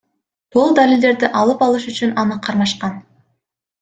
Бул 0.55 0.71
далилдерди 0.79 1.29
алып 1.43 1.63
алыш 1.67 1.87
үчүн 1.93 2.17
аны 2.25 2.39
кармашкан. 2.49 3.01